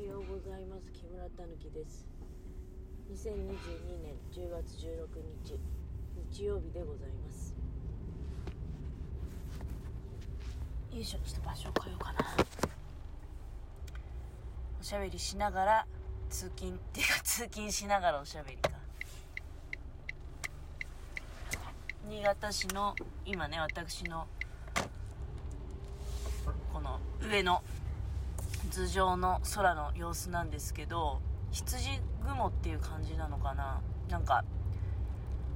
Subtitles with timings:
[0.00, 0.90] はようございます。
[0.92, 2.06] 木村たぬきです。
[3.12, 5.08] 2022年10月16
[5.44, 5.60] 日
[6.32, 7.54] 日曜日でございます。
[10.90, 12.18] よいしょちょっと場所を変えようかな。
[14.80, 15.86] おしゃべりしながら
[16.30, 18.70] 通勤っ ていうか通勤しながらおしゃべりか。
[22.08, 24.26] 新潟市の今ね私の
[26.72, 27.62] この上の
[28.70, 31.20] 頭上の空の様子なんですけど
[31.50, 33.80] 羊雲っていう感じなのかな？
[34.08, 34.44] なんか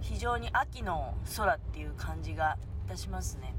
[0.00, 3.54] 非常に秋の空っていう感じがいたしますね。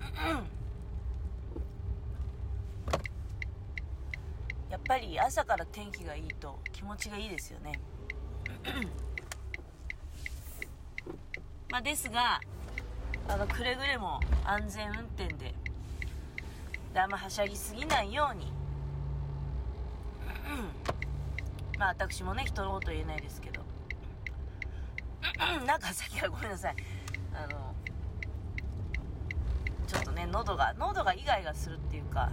[4.70, 7.78] やっぱり朝から天気がいいと気持ちがいいですよね。
[11.70, 12.40] まあですが
[13.28, 15.54] あのくれぐれも安全運転で
[16.94, 18.55] であんまはしゃぎすぎないように
[21.78, 23.64] まあ私もね人のこと言えないですけど。
[25.66, 26.76] なんかさっきはごめんなさい。
[27.34, 27.74] あの
[29.86, 32.30] ちょっとね喉が喉がイガイガするっていうか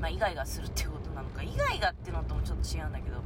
[0.00, 1.42] まあイガイガするっていうことなのか。
[1.42, 3.16] イガイガっていうのともちょっと違うんだけど。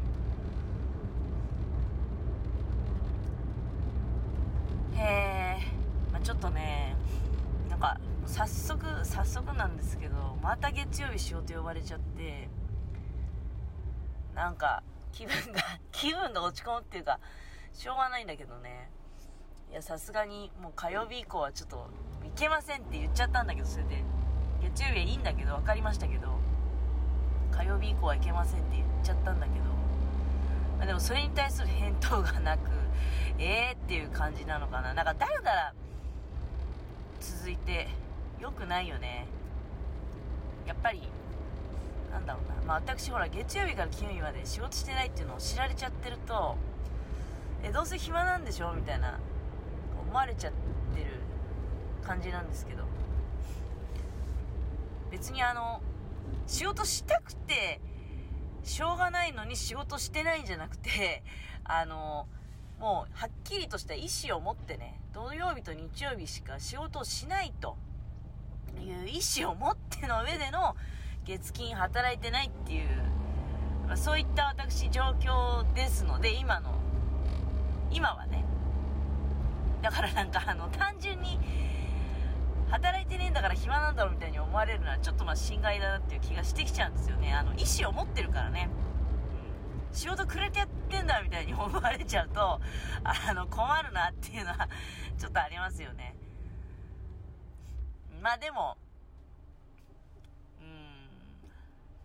[4.97, 5.59] へえ、
[6.12, 6.97] まあ、ちょっとね
[7.69, 12.48] なんか早速早速なんですけどまた月曜日仕事呼ばれちゃって
[14.37, 17.19] なんか気分が 気分が落ち込むっていうか
[17.73, 18.91] しょうがないんだけどね。
[19.73, 21.91] いやさすがにもう火曜日以降はちょっと
[22.25, 24.05] いけませんって言っちゃったんだけどそれで。
[24.75, 26.28] 月曜日はいいんだけど分かりましたけど
[27.51, 29.65] 火曜日以降はいけませんって言っちゃったんだけど、
[30.78, 32.71] まあ、でもそれに対する返答がなく
[33.39, 34.95] えーっていう感じなのかな。
[34.95, 35.75] なんかだらだら
[37.21, 37.89] 続いて
[38.41, 39.27] 良くないよね。
[40.67, 41.09] やっぱり
[42.17, 42.67] なんだろうな。
[42.67, 46.56] まあ私ほら月曜日から金曜日まで仕事してないっていうのを知られちゃってると
[47.62, 48.72] えどうせ暇なんでしょ？
[48.72, 49.19] みたいな
[50.09, 50.53] 思われちゃっ
[50.94, 51.06] てる
[52.03, 52.84] 感じなんですけど。
[55.10, 55.81] 別にあの
[56.47, 57.81] 仕事したくて
[58.65, 61.22] しょうがないのに仕事してないんじゃなくて
[61.65, 62.27] あの
[62.78, 67.77] もうはっきりとした意思を持ってね土曜日と日曜日しか仕事をしないと
[68.78, 70.77] いう意思を持っての上での
[71.26, 72.88] 月金働いてないっていう、
[73.87, 76.72] まあ、そういった私状況ですので今の
[77.91, 78.44] 今はね。
[79.82, 81.38] だからなんかあの単純に
[82.70, 87.32] 働いてねえんだから暇なんだろうみたいに思われるのはちょっとまあ心外だなっていう気がしてきちゃうんですよね。
[87.32, 88.69] あの意思を持ってるからね、
[89.91, 92.60] うん、仕事くれてやってんだみたいに思われちゃうと
[93.04, 94.69] あの困るなっていうのは
[95.16, 96.16] ちょっとありますよね。
[98.20, 98.76] まあでも
[100.60, 101.06] うん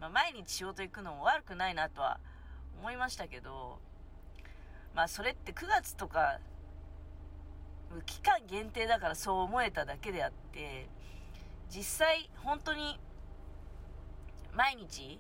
[0.02, 2.20] まあ、毎日仕事行くのも悪くないなとは
[2.80, 3.78] 思いましたけど
[4.96, 6.40] まあそれって9月とか
[8.08, 10.90] 期間限定だからそう思えただけであって
[11.70, 13.00] 実際本当に
[14.54, 15.20] 毎日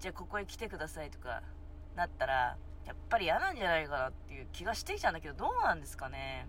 [0.00, 1.42] じゃあここへ来てくださいとか
[1.94, 2.56] なったら
[2.86, 6.46] やっぱり嫌なんじゃないかなっていう気がしてきたんだけどどうなんですかね。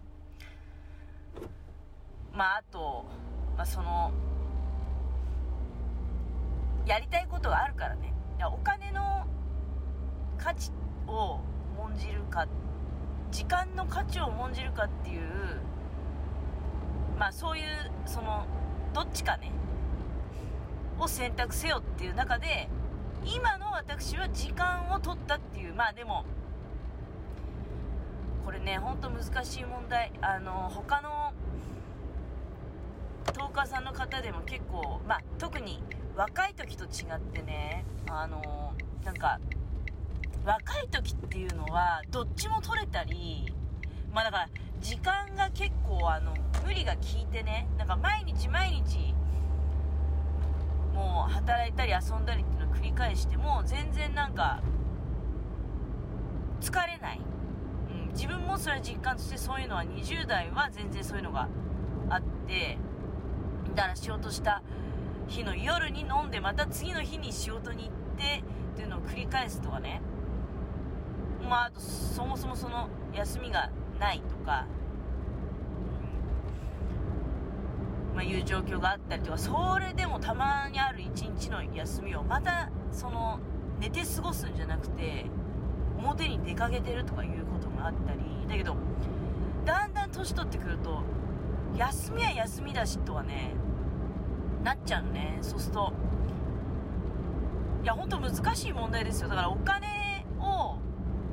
[2.33, 3.05] まああと、
[3.55, 4.11] まあ、その
[6.85, 8.13] やりたいことがあるからね。
[8.51, 9.25] お金の
[10.37, 10.71] 価値
[11.07, 11.39] を
[11.77, 12.45] 重んじるか
[13.31, 15.21] 時間の価値を重んじるかっていう
[17.17, 17.63] まあそういう
[18.05, 18.45] その
[18.93, 19.51] どっちかね。
[20.99, 22.69] を選択せよっていう中で
[23.25, 26.23] 今の私は時間を取ったっていうまあでも
[28.45, 30.11] これねほんと難しい問題。
[30.21, 31.33] あの他の
[33.33, 35.81] トーカーさんの方でも結構まあ特に
[36.15, 39.39] 若い時と違ってねあのなんか
[40.45, 43.53] 若い時っていうのはどっちも取れたり
[44.13, 44.49] まあだから
[44.79, 46.33] 時間が結構あの
[46.63, 49.13] 無理が効いてねなんか毎日毎日
[50.93, 54.61] もう働いたり遊んだりっていうのを繰り返しても全然なんか
[56.61, 57.21] 疲れない、
[57.91, 61.49] うん、自分もそれは実感としてそういうのは20代は全然そういうのが
[62.09, 62.77] あって
[63.75, 64.63] だから仕事した
[65.27, 68.43] 日の夜に飲んでまた次の日に仕事に行って
[68.73, 70.01] っていうのを繰り返すとかね。
[71.49, 73.69] まああとそもそもその休みが
[73.99, 74.65] ないとか、
[78.13, 79.37] まあ、いう状況があったりとか。
[79.37, 83.39] それでもたまにある一日の休みをまたその
[83.79, 85.25] 寝て過ごすんじゃなくて
[85.97, 88.19] 表に出かけてるとかいうこともあったり。
[88.47, 88.75] だけど
[89.65, 91.01] だんだん年取ってくると
[91.75, 93.51] 休みは休みだしとはね
[94.65, 95.37] なっちゃうね。
[95.41, 95.93] そうすると。
[97.83, 99.29] いや本当難しい問題ですよ。
[99.29, 100.77] だからお金を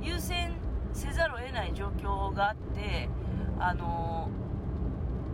[0.02, 0.52] 優先
[0.93, 3.08] せざるを得ない状況があって
[3.58, 4.29] あの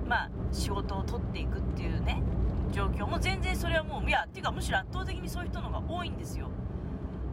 [0.06, 2.22] まあ仕事を取っていくっていうね
[2.70, 6.48] 状況も全然それはもういやっていうかむしろ圧倒的にそういう人の方が多いんですよ。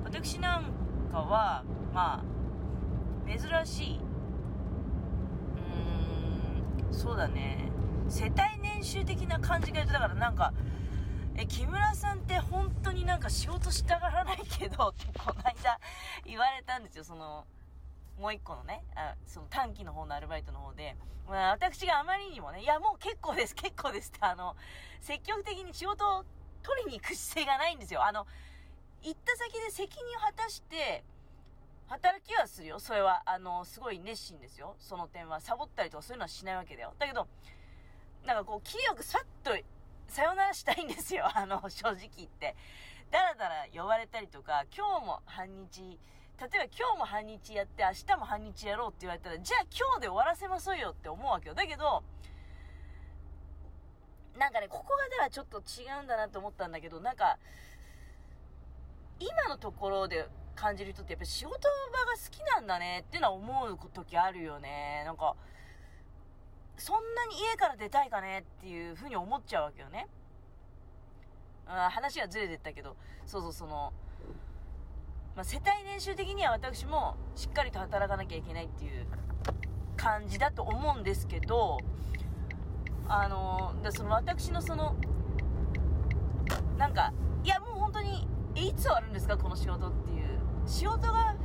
[0.03, 0.63] 私なん
[1.11, 1.63] かは
[1.93, 3.99] まあ珍しい。
[3.99, 7.69] うーんそうだね。
[8.09, 10.53] 世帯年収的な感じがだからなんか
[11.37, 15.79] え木村さんって本当になんか仕事したがらないけどって この間
[16.25, 17.03] 言われたんですよ。
[17.03, 17.45] その
[18.19, 20.95] もう一個のねあその短期の方のアルバイトの方で、
[21.27, 24.55] まあ、私があまりにもねいやもう結構です結構ですってあの
[25.01, 26.25] 積極的に仕事を
[26.63, 28.03] 取りに行く姿勢がないんですよ。
[28.03, 28.27] あの
[29.01, 31.03] 行った先で責任を果たして
[31.87, 32.79] 働きはするよ。
[32.79, 34.75] それはあのすごい熱心ですよ。
[34.79, 36.93] その点はサボったりとかそういうのはしないわけだよ。
[36.97, 37.27] だけど
[38.25, 39.51] なんかこう気よくさっと
[40.07, 41.29] さよならしたいんですよ。
[41.33, 42.55] あの正直言って。
[43.11, 45.99] だらだら呼ばれたりとか今日も半日例え
[46.37, 51.55] ば今日も半日やって明日も半日やろうって言われたらじゃあ今日で終わらせましょうよって思うわけよ。
[51.55, 52.03] だけど
[54.37, 57.37] なんかねここがではちょっと違うんだなと思ったんだけどなんか
[59.19, 65.03] 今のところで感じる人ってやっぱ仕事場が好きなんだねっていうのは思う時あるよね。
[65.05, 65.35] なんか
[66.77, 70.07] そんなに家から出たいかねっていうふうに思っちゃうわけよね。
[71.67, 72.95] あ話がずれてったけど。
[73.25, 73.91] そうそうその、
[75.35, 79.07] まあ、世帯年収的には私もしっかりと働かなきゃいけないっていう
[79.97, 81.79] 感じだと思うんですけど
[83.07, 84.95] あのでその私のその
[86.77, 87.13] なんか
[87.43, 90.25] いやもう本当にいつ終わるんですかこの仕事っていう。
[90.67, 91.35] 仕事が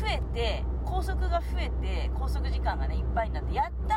[0.00, 3.95] 増えて高速が増えて高速時間がねいっぱいになってやった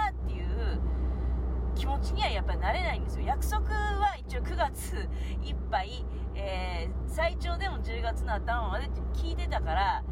[1.80, 3.26] 気持ちにはやっぱりなれないんですよ。
[3.26, 5.08] 約束は一応9月
[5.42, 6.06] いっぱい、
[6.36, 10.04] えー、最長でも10月の頭までって聞いてたから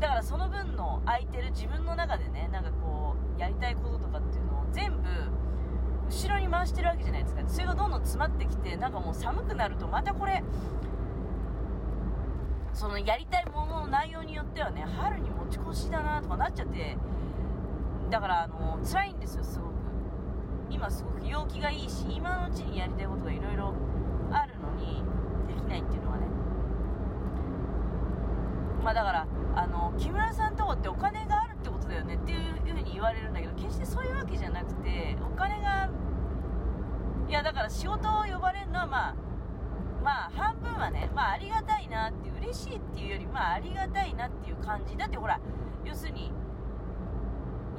[0.00, 5.08] だからその分の空いてる自分の中でねなんかこうやりたいこととかっていうのを全部
[6.10, 7.42] 後ろに回してるわけじゃないですか。
[7.46, 10.42] それがどんどん詰まってきてなんかもう寒くなるとまたこれ
[12.72, 16.96] そのやりたいものの内容によってはね春に持ち越しだなとかなっちゃって
[18.10, 19.77] だからあの辛いんですよすごく。
[20.70, 23.74] 今すごく陽気がいいし今のうちにやりたいことがいろいろ
[24.30, 25.02] あるのに
[25.46, 26.26] できないっていうのはね
[28.82, 35.90] まあだからあの木村さんとこってお金があるってことだよねっていうふうに言われるんだけど決してそういうわけじゃなくてお金が
[37.28, 39.28] いやだから仕事を呼ばれるのはまあ
[40.02, 44.96] まあ半分はね、まあありがたいなってう、嬉しいっていうより、まあありがたいなっていう感じ。
[44.96, 45.40] だってほら、
[45.84, 46.30] 要するに、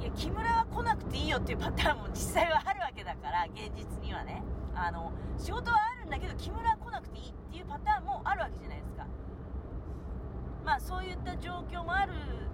[0.00, 2.79] いや、木村は来なくていいよっていうパターンも実際はある
[3.10, 4.42] だから、現実にはね。
[4.72, 9.06] あの、仕事はあるんだけど、木村来なくていいっていうパターンもあるわけじゃないですか。
[10.64, 12.12] まあそういった状況もある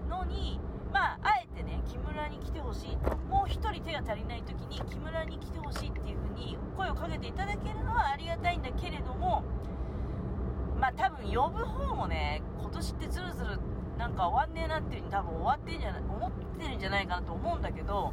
[0.09, 0.59] のに、
[0.93, 9.45] まあ、あえてね、木村に来てほしいと、もう一人手が足りない時に木村に来てほしいっていう風に声をかけていただけるのはありがたいんだけれども、
[10.81, 13.61] まあ多分呼ぶ方もね、今年ってずるずる
[13.99, 18.13] なんか終わんねえなっていう風に多分終わってんじゃない、思ってるんじゃないかなと思うんだけど、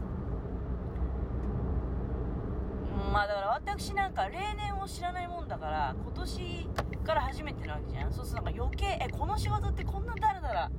[3.12, 6.70] まあだから私なんか例年を知らないもんだから、今年
[7.06, 8.14] から初めてなわけじゃん。
[8.14, 10.72] そうするとなんか余計、え、この仕事ってこんなダラダラ、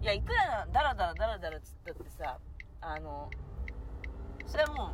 [0.00, 2.38] いや、いくらダラダラダラダラっつったってさ、
[2.80, 3.30] あの、
[4.46, 4.92] それはも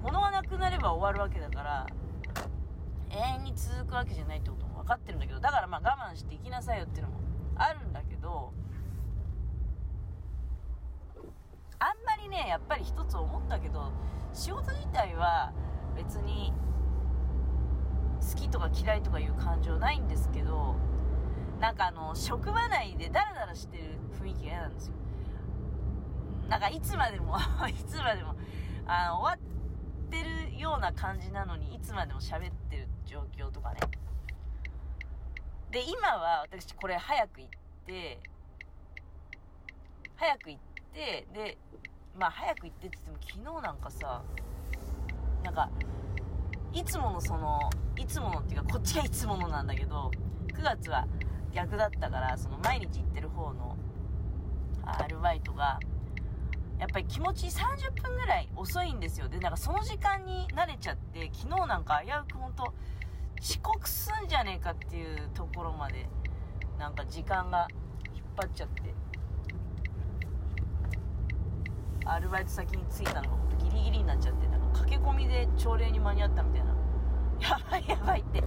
[0.00, 1.86] う、物がなくなれば終わるわけだから、
[3.10, 7.20] 永遠に続くわけじゃないってことも分かってるんだけど、だからまあ我慢して生きなさいよっていうのも
[7.56, 8.52] あるんだけど、
[11.78, 13.92] あんまりね、やっぱり一つ思ったけど、
[14.32, 15.52] 仕事自体は
[15.94, 16.52] 別に
[18.20, 20.74] 好きとか嫌いとかいう感情ないんですけど、
[21.60, 24.94] なんかあの、職場内でダラダラしてる雰囲気が嫌なんですよ。
[26.48, 27.36] なんかいつまでも
[27.68, 28.34] いつまでも、
[28.86, 29.46] あの、終わ
[30.06, 33.80] ってるような感じなのに、いつまでも喋ってる状況とかね。
[35.70, 37.50] で、今は私これ早く行っ
[37.86, 38.20] て、
[40.16, 40.62] 早く行っ
[40.94, 41.58] て、で、
[42.18, 44.22] まあ早く行ってって言っても昨日なんかさ、
[45.42, 45.70] なんか、
[46.72, 47.58] いつものその、
[47.96, 50.10] いつものっていうか、こっちがいつものなんだけど、
[50.54, 51.06] 9月は
[51.52, 53.76] 逆だったから、その毎日行ってる方の
[54.84, 55.78] アルバイトが、
[56.78, 59.28] やっぱり気持ち30分ぐらい遅いんですよ。
[59.28, 62.74] で、なんかその時間に慣れちゃって、昨日なんか危うく本当
[63.40, 66.08] 遅刻すんじゃねえかっていうところまで、
[66.78, 67.68] なんか時間が
[68.14, 68.94] 引っ張っちゃって、
[72.04, 73.30] アルバイト先に着いたの。
[73.30, 76.74] がギリギリになっちゃって、なんか駆け込みで朝礼に間に合ったみたいな。
[77.40, 78.42] やばいやばいって。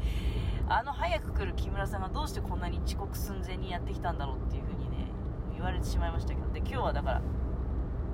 [0.68, 5.08] あの早く来る木村さんがどうしてこんなに遅刻寸前にやってきたんだろうっていうふうにね
[5.54, 6.52] 言われてしまいましたけど。
[6.52, 7.24] で今日はだからうん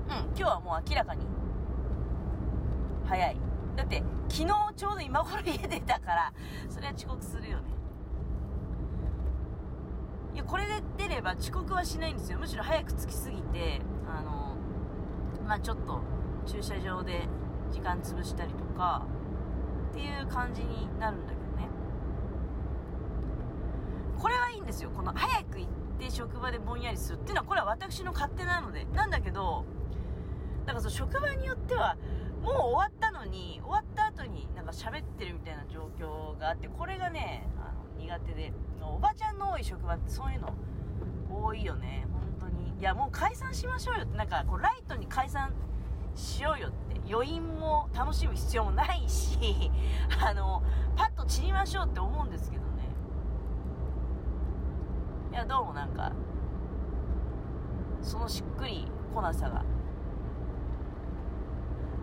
[0.10, 1.26] 今日はもう明らかに
[3.06, 3.38] 早い。
[3.76, 6.34] だって昨日ちょうど今頃家出たから
[6.70, 7.64] それは遅刻するよね。
[10.34, 12.40] いやこれで出れば遅刻はしないんですよ。
[12.40, 14.41] むしろ早く着きすぎてあの
[15.52, 16.00] まあちょっと
[16.46, 17.28] 駐車場で
[17.72, 19.06] 時間潰したりとか
[19.92, 21.68] っていう感じになるんだけどね。
[24.18, 24.92] これはいいんですよ。
[24.92, 28.86] この早く行って職場でぼんやりするっていうのはこれは私の勝手なので。
[28.94, 29.66] なんだけど
[30.66, 31.98] だからその職場によっては
[32.42, 38.54] もう終わったのに終わった後になんか喋ってるみたいな状況があってこれがねあの苦手で。
[38.82, 40.54] おばちゃんの多い職場ってそういうの
[41.30, 42.08] 多いよね。
[42.82, 44.06] いやもう解散しましょうよ。
[44.06, 45.54] ってなんかこうライトに解散
[46.16, 46.92] しようよって。
[47.12, 49.72] 余韻も楽しむ必要もないし
[50.24, 50.64] あの
[50.96, 52.84] パッと散りましょうって思うんですけどね。
[55.32, 56.12] いやどうもなんか
[58.02, 59.64] そのしっくりこなさが。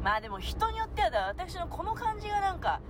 [0.03, 2.81] まあでも人によってはだ私のこの感じがなんか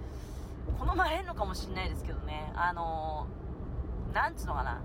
[0.78, 2.52] 好まれんのかもしんないですけどね。
[2.54, 4.80] あのー、なんつうのかな、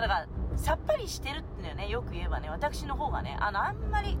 [0.00, 0.26] だから
[0.56, 2.48] さっぱりしてるってのよねよく言えばね。
[2.50, 4.18] 私の方がねあのあんまり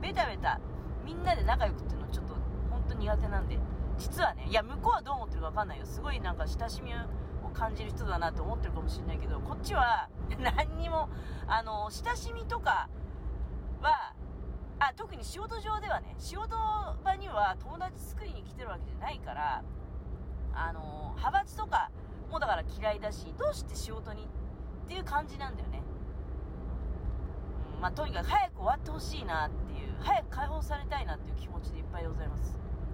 [0.00, 0.60] ベタベタ
[1.04, 2.34] みんなで仲良くっていうのちょっと
[2.70, 3.58] 本当苦手なんで。
[3.98, 5.84] 実はねいや向こうはどう思ってるか分かんないよ。
[5.84, 11.08] すごいなんか親しみを感じる人だなって思ってるかもしれないけどこっちは何にも
[11.48, 12.88] あの親しみとか
[13.82, 14.14] は
[14.78, 16.56] あ特に仕事上ではね仕事
[17.04, 19.64] 場には友達作りに来てるわけじゃないから
[20.52, 21.90] あの派閥とか
[22.30, 24.28] もだから嫌いだしどうして仕事に
[24.88, 25.82] っていう感じなんだよね、
[27.78, 32.58] まあとにかく早く終わってほしいなっていう早く解放されたいなっていう気持ちでいっぱいでございます。